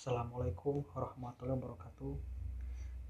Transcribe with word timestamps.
Assalamualaikum 0.00 0.80
warahmatullahi 0.96 1.60
wabarakatuh. 1.60 2.16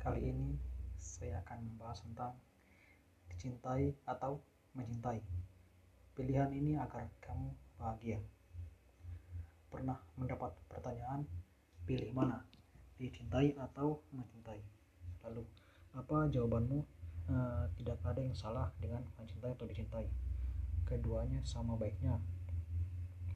Kali 0.03 0.27
ini 0.27 0.59
saya 0.99 1.39
akan 1.47 1.63
membahas 1.63 2.03
tentang 2.03 2.35
dicintai 3.31 3.95
atau 4.11 4.43
mencintai. 4.75 5.23
Pilihan 6.19 6.51
ini 6.51 6.75
agar 6.75 7.07
kamu 7.23 7.55
bahagia. 7.79 8.19
Pernah 9.71 10.03
mendapat 10.19 10.51
pertanyaan, 10.67 11.31
pilih 11.87 12.11
mana? 12.11 12.43
Dicintai 12.99 13.55
atau 13.55 14.03
mencintai? 14.11 14.59
Lalu, 15.31 15.47
apa 15.95 16.27
jawabanmu? 16.27 16.83
E, 17.31 17.37
tidak 17.79 18.03
ada 18.03 18.19
yang 18.19 18.35
salah 18.35 18.67
dengan 18.83 19.07
mencintai 19.15 19.55
atau 19.55 19.71
dicintai. 19.71 20.11
Keduanya 20.91 21.39
sama 21.47 21.79
baiknya. 21.79 22.19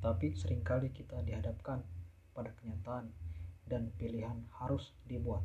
Tapi 0.02 0.34
sering 0.34 0.66
kali 0.66 0.90
kita 0.90 1.22
dihadapkan 1.22 1.86
pada 2.34 2.50
kenyataan 2.58 3.14
dan 3.64 3.88
pilihan 3.96 4.44
harus 4.60 4.92
dibuat. 5.08 5.44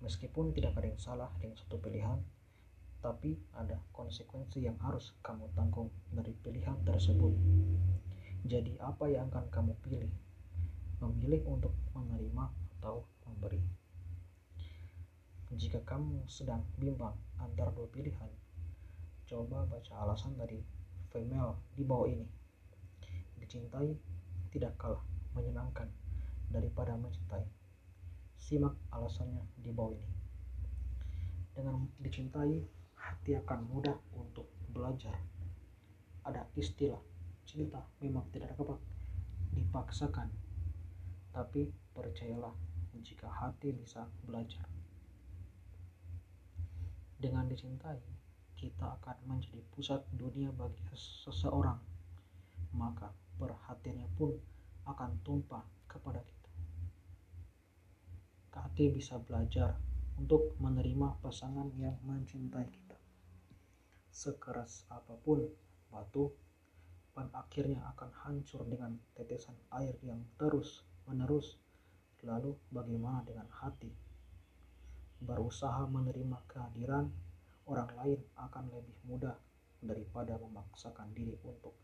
Meskipun 0.00 0.52
tidak 0.52 0.76
ada 0.76 0.88
yang 0.92 1.00
salah 1.00 1.30
dengan 1.40 1.56
satu 1.56 1.80
pilihan, 1.80 2.20
tapi 3.00 3.36
ada 3.52 3.80
konsekuensi 3.92 4.64
yang 4.64 4.76
harus 4.80 5.12
kamu 5.20 5.48
tanggung 5.52 5.92
dari 6.12 6.32
pilihan 6.32 6.76
tersebut. 6.84 7.32
Jadi, 8.44 8.76
apa 8.80 9.08
yang 9.08 9.28
akan 9.32 9.48
kamu 9.48 9.72
pilih? 9.80 10.12
Memilih 11.00 11.44
untuk 11.48 11.72
menerima 11.96 12.48
atau 12.80 13.04
memberi. 13.28 13.60
Jika 15.54 15.80
kamu 15.86 16.26
sedang 16.26 16.64
bimbang 16.80 17.14
antara 17.38 17.70
dua 17.72 17.86
pilihan, 17.88 18.28
coba 19.28 19.64
baca 19.68 19.92
alasan 20.02 20.34
dari 20.36 20.60
female 21.08 21.56
di 21.78 21.84
bawah 21.86 22.10
ini. 22.10 22.26
Dicintai 23.38 23.94
tidak 24.50 24.74
kalah 24.76 25.04
menyenangkan 25.32 25.86
daripada 26.50 26.96
mencintai. 26.98 27.44
Simak 28.36 28.76
alasannya 28.92 29.44
di 29.60 29.72
bawah 29.72 29.96
ini. 29.96 30.18
Dengan 31.54 31.86
dicintai, 32.02 32.60
hati 32.98 33.38
akan 33.38 33.60
mudah 33.70 33.94
untuk 34.16 34.50
belajar. 34.74 35.14
Ada 36.26 36.44
istilah, 36.58 37.00
cinta 37.46 37.84
memang 38.02 38.26
tidak 38.34 38.56
dapat 38.58 38.80
dipaksakan. 39.54 40.28
Tapi 41.30 41.70
percayalah 41.94 42.52
jika 43.00 43.30
hati 43.30 43.70
bisa 43.70 44.08
belajar. 44.26 44.66
Dengan 47.20 47.48
dicintai, 47.48 48.02
kita 48.58 48.98
akan 49.00 49.16
menjadi 49.28 49.60
pusat 49.72 50.04
dunia 50.12 50.52
bagi 50.52 50.82
seseorang. 50.96 51.78
Maka 52.74 53.12
perhatiannya 53.38 54.08
pun 54.18 54.34
akan 54.84 55.20
tumpah 55.24 55.64
kepada 55.94 56.18
kita. 56.18 56.50
Hati 58.74 58.90
bisa 58.90 59.22
belajar 59.22 59.78
untuk 60.18 60.58
menerima 60.58 61.22
pasangan 61.22 61.70
yang 61.78 61.94
mencintai 62.02 62.66
kita. 62.66 62.98
Sekeras 64.10 64.82
apa 64.90 65.14
pun 65.22 65.46
batu, 65.94 66.34
pada 67.14 67.30
akhirnya 67.46 67.86
akan 67.94 68.10
hancur 68.26 68.66
dengan 68.66 68.98
tetesan 69.14 69.54
air 69.78 69.94
yang 70.02 70.18
terus 70.34 70.82
menerus. 71.06 71.54
Lalu 72.26 72.56
bagaimana 72.72 73.22
dengan 73.22 73.46
hati? 73.52 73.92
Berusaha 75.22 75.86
menerima 75.86 76.40
kehadiran 76.50 77.06
orang 77.70 77.90
lain 78.00 78.20
akan 78.34 78.64
lebih 78.74 78.96
mudah 79.06 79.36
daripada 79.84 80.40
memaksakan 80.40 81.12
diri 81.12 81.36
untuk 81.44 81.76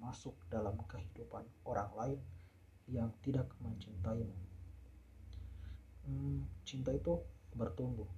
masuk 0.00 0.34
dalam 0.48 0.74
kehidupan 0.88 1.44
orang 1.68 1.92
lain 1.94 2.18
yang 2.88 3.08
tidak 3.24 3.48
mencintaimu. 3.64 4.36
Hmm, 6.04 6.44
cinta 6.68 6.92
itu 6.92 7.16
bertumbuh. 7.56 8.08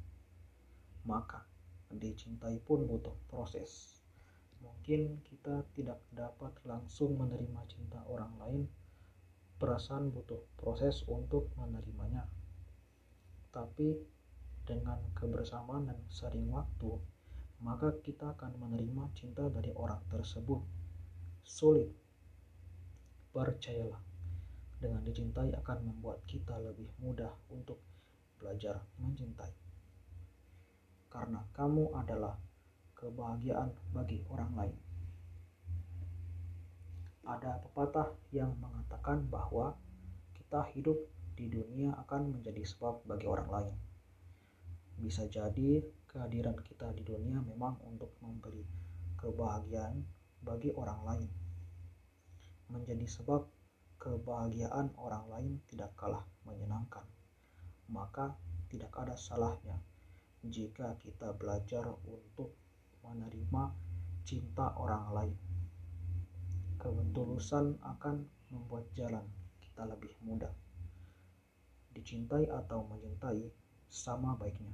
Maka 1.07 1.47
dicintai 1.93 2.59
pun 2.59 2.83
butuh 2.83 3.15
proses. 3.31 4.03
Mungkin 4.59 5.23
kita 5.23 5.63
tidak 5.79 6.03
dapat 6.11 6.51
langsung 6.67 7.15
menerima 7.15 7.63
cinta 7.71 8.03
orang 8.11 8.35
lain. 8.43 8.63
Perasaan 9.57 10.11
butuh 10.11 10.43
proses 10.59 11.07
untuk 11.07 11.49
menerimanya. 11.55 12.27
Tapi 13.55 13.95
dengan 14.67 14.99
kebersamaan 15.15 15.89
dan 15.89 16.01
sering 16.11 16.51
waktu 16.51 16.99
maka 17.65 17.89
kita 18.05 18.37
akan 18.37 18.53
menerima 18.61 19.09
cinta 19.17 19.49
dari 19.49 19.73
orang 19.73 20.03
tersebut. 20.13 20.61
Sulit. 21.47 21.89
Percayalah 23.33 24.16
dengan 24.77 25.01
dicintai 25.01 25.57
akan 25.57 25.79
membuat 25.89 26.21
kita 26.29 26.61
lebih 26.61 26.89
mudah 27.01 27.33
untuk 27.49 27.81
belajar 28.37 28.85
mencintai. 29.01 29.53
Karena 31.09 31.41
kamu 31.57 31.97
adalah 31.97 32.37
kebahagiaan 32.93 33.73
bagi 33.93 34.21
orang 34.29 34.53
lain. 34.53 34.77
Ada 37.27 37.59
pepatah 37.59 38.15
yang 38.31 38.55
mengatakan 38.63 39.27
bahwa 39.27 39.75
kita 40.37 40.63
hidup 40.77 40.97
di 41.37 41.51
dunia 41.51 41.93
akan 42.07 42.39
menjadi 42.39 42.63
sebab 42.63 43.03
bagi 43.05 43.27
orang 43.27 43.49
lain. 43.51 43.77
Bisa 44.97 45.29
jadi 45.29 45.85
kehadiran 46.09 46.57
kita 46.65 46.95
di 46.97 47.05
dunia 47.05 47.43
memang 47.45 47.77
untuk 47.85 48.15
memberi 48.25 48.65
kebahagiaan 49.21 50.01
bagi 50.41 50.73
orang 50.73 51.01
lain. 51.05 51.31
Menjadi 52.73 53.05
sebab 53.05 53.45
kebahagiaan 54.07 54.95
orang 55.03 55.27
lain 55.27 55.53
tidak 55.67 55.91
kalah 55.99 56.23
menyenangkan, 56.47 57.03
maka 57.91 58.39
tidak 58.71 58.95
ada 58.95 59.19
salahnya 59.19 59.83
jika 60.47 60.95
kita 61.03 61.35
belajar 61.35 61.91
untuk 62.07 62.55
menerima 63.03 63.75
cinta 64.23 64.79
orang 64.79 65.11
lain. 65.11 65.37
Ketulusan 66.79 67.83
akan 67.83 68.23
membuat 68.55 68.87
jalan 68.95 69.27
kita 69.59 69.83
lebih 69.91 70.15
mudah. 70.23 70.55
Dicintai 71.91 72.47
atau 72.47 72.87
mencintai 72.87 73.43
sama 73.91 74.39
baiknya. 74.39 74.71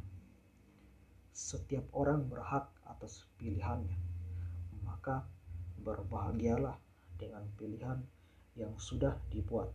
Setiap 1.32 1.88
orang 1.96 2.28
berhak 2.28 2.68
atas 2.84 3.24
pilihannya, 3.40 3.96
maka 4.84 5.24
berbahagialah 5.80 6.76
dengan 7.16 7.48
pilihan 7.56 8.04
yang 8.56 8.76
sudah 8.76 9.16
dibuat. 9.32 9.72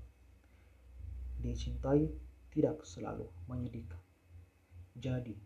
Dicintai 1.42 2.10
tidak 2.54 2.82
selalu 2.86 3.26
menyedihkan. 3.50 4.02
Jadi, 4.98 5.38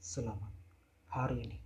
selamat 0.00 0.52
hari 1.08 1.44
ini. 1.48 1.63